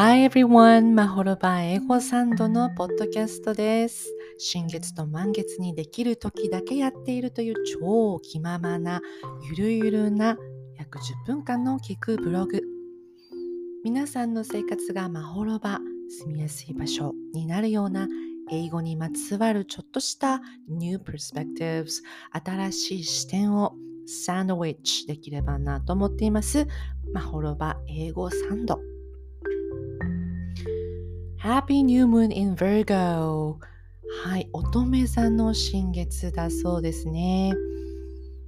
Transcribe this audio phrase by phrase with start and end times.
[0.00, 0.94] Hi everyone!
[0.94, 4.06] まほろば英語サンドのポッドキャストです。
[4.38, 9.00] 新月と満月にできる時だけやっているという超気ままな
[9.50, 10.36] ゆるゆるな
[10.78, 12.62] 約10分間の聞くブログ。
[13.82, 18.06] 皆さんの生活がまほろば住みやすい場所になるような
[18.52, 21.88] 英語にまつわるちょっとした New Perspectives
[22.44, 23.74] 新しい視点を
[24.06, 26.68] サンドウィッチできればなと思っています。
[27.12, 28.78] まほろば英語サンド。
[31.40, 33.58] Happy New Moon in Virgo
[34.24, 37.52] はい、乙女座の新月だそうですね。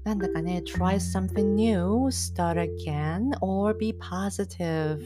[0.03, 1.77] なんだかね、try something new,
[2.09, 4.99] start again, or be positive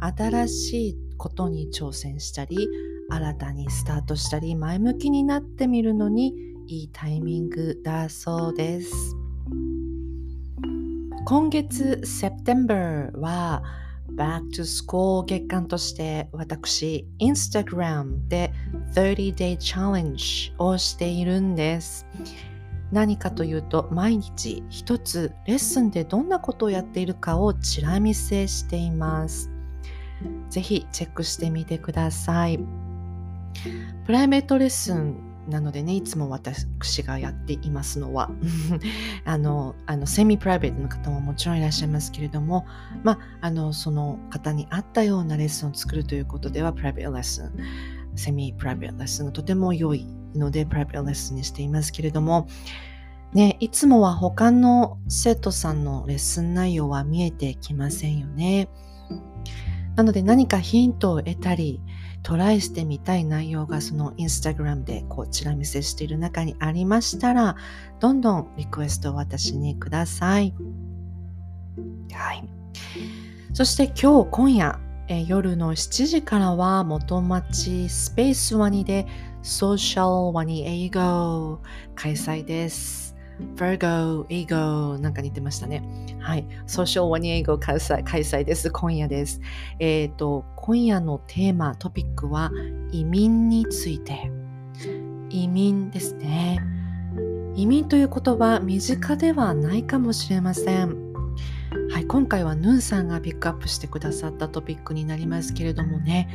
[0.00, 2.68] 新しいことに挑戦したり、
[3.08, 6.34] 新たにスタートしたり、前向きになってみるのに
[6.66, 9.16] いいタイミングだそうです。
[11.24, 13.62] 今月 September は
[14.16, 18.52] Back to School 月間として私 Instagram で
[18.94, 22.06] 30 Day Challenge をしているんです。
[22.90, 29.50] 何かというと毎日一つレッスンでどんなことをやっているかをチラ見せしています。
[30.48, 32.58] ぜひチェックしてみてください。
[34.06, 36.66] プライベートレッスンなのでね、いつも私
[37.02, 38.30] がやっていますのは、
[39.24, 42.66] あの、あの、セミプライベートの方ももちろんいらっしゃいますけれども、
[43.04, 47.52] まあ、あの、その方に合ったようなレッスンを作るということでは、プライベートレッスン、
[48.16, 52.48] セミプライベートレッスンがとても良いので、プライベートレッスンにしていますけれども、
[53.32, 58.68] ね、いつもは他の生徒さんのレッスン内容は見えてきませんよね。
[59.96, 61.80] なので何かヒントを得たり、
[62.26, 67.54] トライしてみたい内容がそのインスタグラムでこうちら見せしている中にありましたら、
[68.00, 70.52] どんどんリクエストを私にください。
[72.12, 72.42] はい。
[73.52, 79.06] そして今日今夜、え夜の7時からは元町スペースワニで
[79.42, 81.60] ソーシャルワニ英語
[81.94, 83.05] 開催です。
[83.56, 85.82] Virgo、英語なんか似てましたね。
[86.20, 86.46] はい。
[86.66, 88.70] ソーシャルワニ英語開催開催です。
[88.70, 89.40] 今夜です。
[89.78, 92.50] えっ、ー、と、今夜のテーマ、トピックは
[92.92, 94.30] 移民について。
[95.30, 96.60] 移民ですね。
[97.54, 101.06] 移民という言葉、身近ではないかもしれません。
[101.90, 106.28] はい、今回はヌンさんがピックアップしてくださったトピックになりますけれどもね、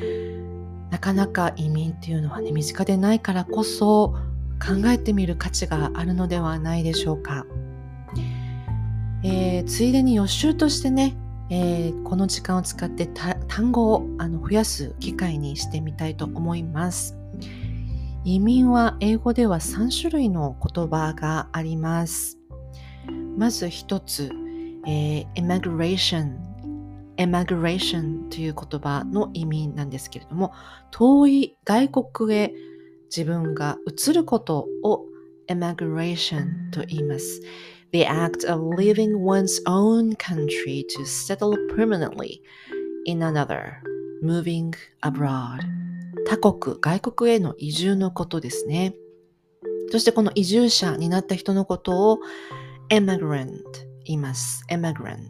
[0.90, 4.16] なかなか移民っていうのはね、身近でないからこそ、
[4.61, 7.45] 考えてみる価値があるのではないでしょうか。
[9.23, 11.16] えー、ついでに予習としてね、
[11.49, 13.07] えー、この時間を使って
[13.47, 17.17] 単語をあの増やす機会にしてみたいと思います。
[18.23, 22.38] 移民は英語では3種類の言葉があります。
[23.38, 24.31] まず一つ、
[24.85, 26.51] えー、immigration
[27.17, 30.53] immigration という言葉の意味なんですけれども、
[30.91, 32.53] 遠い外国へ
[33.16, 35.05] 自分が移ることを
[35.47, 37.41] emigration と言います。
[37.91, 42.41] The act of leaving one's own country to settle permanently
[43.05, 43.73] in another,
[44.23, 45.59] moving abroad.
[46.25, 48.95] 他国、外国への移住のことですね。
[49.91, 52.19] そしてこの移住者になった人のことを
[52.89, 53.59] emigrant
[54.05, 54.63] 言います。
[54.69, 55.28] emigrant。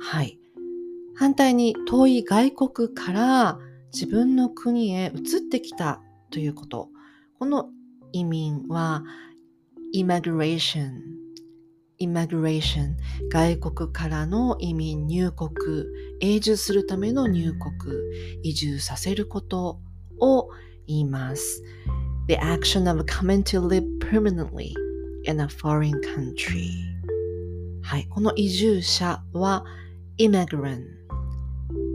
[0.00, 0.38] はい。
[1.16, 3.58] 反対に遠い外国から
[3.94, 6.90] 自分の国へ移ってきたということ。
[7.38, 7.68] この
[8.12, 9.04] 移民は
[9.94, 10.90] immigration
[12.00, 12.96] immigration
[13.30, 15.50] 外国からの移民入国
[16.20, 17.94] 永住するための入国
[18.42, 19.78] 移住させること
[20.18, 20.48] を
[20.88, 21.62] 言います
[22.26, 24.74] The action of coming to live permanently
[25.24, 26.70] in a foreign country
[27.82, 29.64] はいこの移住者は
[30.18, 30.82] immigrant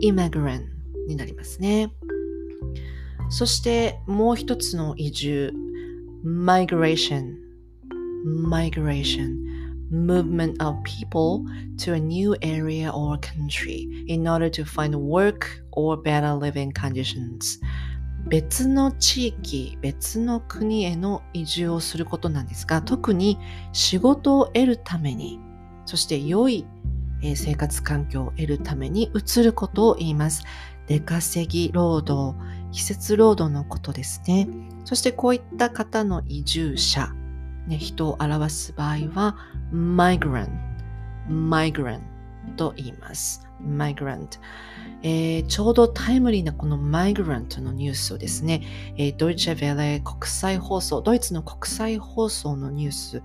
[0.02, 0.64] immigrant
[1.06, 1.92] になりますね
[3.28, 5.52] そしてもう一つの移住
[6.24, 7.34] migration
[8.24, 9.36] migration
[9.90, 11.44] movement of people
[11.76, 17.60] to a new area or country in order to find work or better living conditions
[18.26, 23.38] 別の地域、別の国への移住をすることなんですが、特に
[23.72, 25.38] 仕事を得るために、
[25.84, 26.64] そして良い
[27.36, 30.42] 生活環境を得るために移ることを言います。
[30.86, 32.38] 出稼ぎ労働、
[32.74, 34.48] 季節労働のことですね。
[34.84, 37.08] そしてこういった方の移住者、
[37.68, 39.36] ね、人を表す場合は
[39.72, 40.50] migrant,
[41.28, 42.00] migrant
[42.56, 43.46] と言います。
[43.64, 44.40] migrant、
[45.04, 48.62] えー、ちょうどタイムリーなこの migrant のニュースをですね、
[48.96, 53.22] えー、ドイツェヴェレ国際放送、ドイツの国際放送のニュース、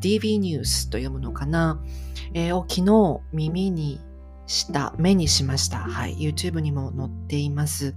[0.00, 1.78] DV ニュースと読むのかな、
[2.32, 4.00] えー、を昨日耳に
[4.46, 5.80] した、目にしました。
[5.80, 6.16] はい。
[6.16, 7.94] YouTube にも載っています。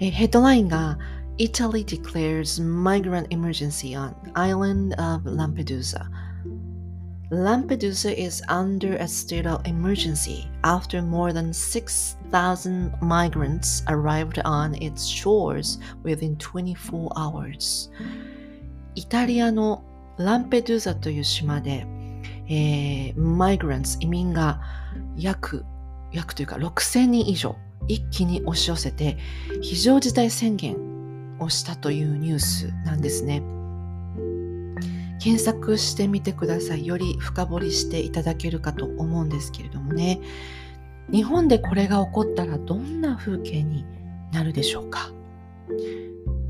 [0.00, 0.98] えヘッドラインが
[1.38, 6.06] Italy declares migrant emergency on island of Lampedusa.
[7.32, 15.06] Lampedusa is under a state of emergency after more than 6,000 migrants arrived on its
[15.06, 17.90] shores within 24 hours.
[18.94, 19.82] イタリアの
[20.18, 21.86] ランペドゥーザという島で、
[22.48, 24.60] えー、マイグランツ、移民が
[25.16, 25.64] 約、
[26.12, 27.56] 約というか6000人以上
[27.87, 29.17] 一気に押し寄せて
[29.61, 33.43] 非常事態宣言をしたというニュースなんですね。
[35.19, 36.85] 検索してみてください。
[36.85, 40.19] より深掘りしていただけるかと思うんですけれどもね。
[41.11, 43.85] 日本でこれが起こったらどんな風景に
[44.31, 45.11] なるでしょうか。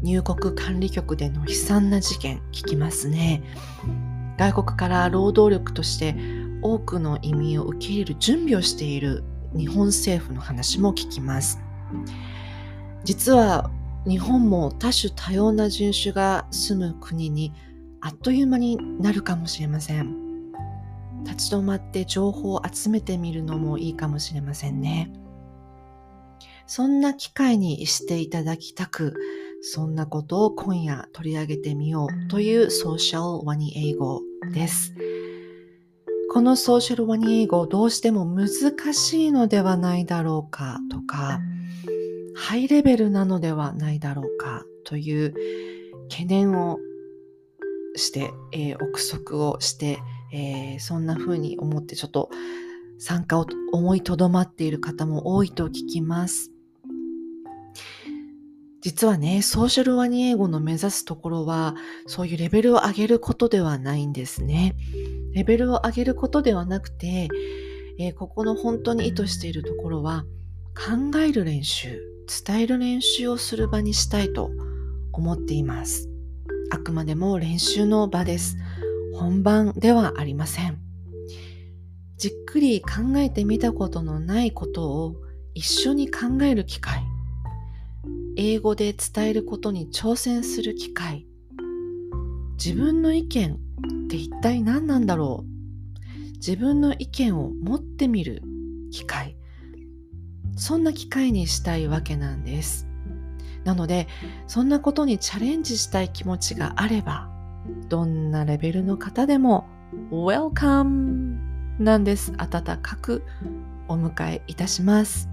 [0.03, 3.43] 入国管理局での悲惨な事件聞きますね。
[4.37, 6.15] 外国から労働力として
[6.61, 9.23] 多くの移民を受け入れる準備をしている
[9.57, 11.59] 日本政府の話も聞きます。
[13.03, 13.69] 実は
[14.07, 17.53] 日本も多種多様な人種が住む国に
[18.01, 20.27] あっという間になるかもしれません。
[21.23, 25.11] 立ち止まって情報を集めてみるのもいいかもしれませんね。
[26.67, 29.15] そんな機会にしていただきたく、
[29.61, 34.21] そんなことを今夜取り上げてみようというソーシャルワニ英語
[34.53, 34.93] です。
[36.31, 38.49] このソーシャルワニ英語どうしても難
[38.93, 41.39] しいのではないだろうかとか、
[42.35, 45.33] ハイレベルなのではないだろうかという
[46.09, 46.79] 懸念を
[47.95, 49.99] して、えー、憶測をして、
[50.33, 52.29] えー、そんな風に思ってちょっと
[52.99, 56.51] 参加を思いとどまっている方も多いと聞きます。
[58.81, 61.75] 実はね、ソーシャルワニ英語の目指すところは、
[62.05, 64.75] そういうレベルを上げることではないんですね。
[65.37, 67.29] レベルを上げることではなくて、
[67.99, 70.25] えー、ここの本当に意図しているところは、
[70.73, 72.01] 考える練習、
[72.43, 74.49] 伝える練習をする場にしたいと
[75.13, 76.09] 思っています。
[76.71, 78.57] あくまでも練習の場です。
[79.13, 80.79] 本番ではありません。
[82.17, 85.15] じっくり考えてみたことのないことを
[85.53, 87.03] 一緒に考える機会。
[88.37, 91.27] 英語で伝えることに挑戦する機会。
[92.57, 93.66] 自分の意見
[94.07, 96.17] って一体何なんだろう？
[96.37, 98.41] 自分の意見を持ってみる
[98.91, 99.35] 機会。
[100.55, 102.87] そんな機会にしたいわけなんです。
[103.65, 104.07] なので
[104.47, 107.29] そんなことにチャレンジしたい気持ちがあれば
[107.89, 109.67] どんなレベルの方でも
[110.09, 111.35] Welcome
[111.77, 113.23] なんです温かく
[113.89, 115.27] お迎えいたします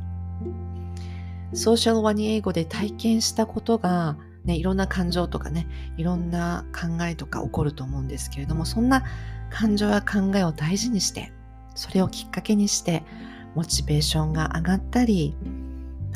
[1.52, 9.04] ソーシャルワニ英語で体験したことがね、いろんな感情とかね、いろんな考えとか起こると思うんですけれども、そんな
[9.50, 11.32] 感情や考えを大事にして、
[11.74, 13.02] それをきっかけにして、
[13.54, 15.34] モチベーションが上がったり、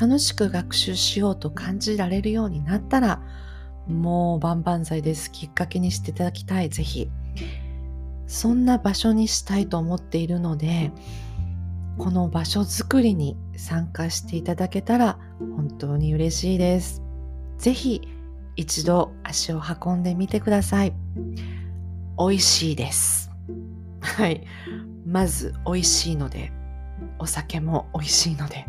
[0.01, 3.23] 楽しく学習しようと感じられるようになったら、
[3.87, 5.33] もう万々歳です。
[5.33, 6.69] きっかけにしていただきたい。
[6.69, 7.11] ぜひ。
[8.27, 10.93] そんな場所にしたいと思っているので、
[11.97, 15.19] この場所づくりに参加していただけたら
[15.57, 17.03] 本当に嬉しいです。
[17.57, 18.07] ぜひ
[18.59, 20.93] 一度足を運んでみてください。
[22.19, 23.31] 美味しいです。
[24.01, 24.45] はい。
[25.07, 26.51] まず美味しいので、
[27.21, 28.67] お酒も美味しいので、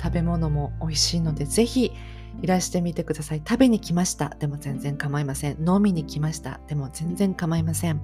[0.00, 1.90] 食べ物も美味しいので、ぜひ
[2.40, 3.38] いらしてみてください。
[3.38, 4.28] 食べに来ました。
[4.28, 5.56] でも全然構いません。
[5.68, 6.60] 飲みに来ました。
[6.68, 8.00] でも全然構いません。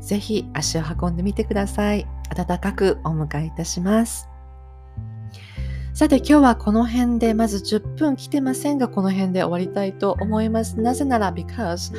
[0.00, 2.06] ぜひ足を運んでみてください。
[2.30, 4.27] 温かくお迎えいたします。
[5.98, 10.80] さて今日はこの辺でまず10分来てませんがこの辺で終わりたいと思います。
[10.80, 11.92] なぜなら because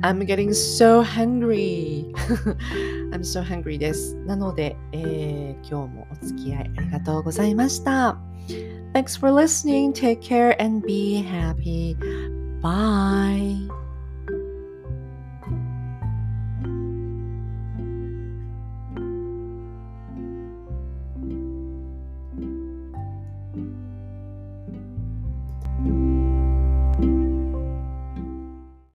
[0.00, 2.10] I'm getting so hungry.
[3.12, 4.16] I'm so hungry です。
[4.24, 8.16] なので、えー、今日もお付き合いありがとうございました。
[8.94, 9.92] Thanks for listening.
[9.92, 11.94] Take care and be happy.
[12.62, 13.85] Bye.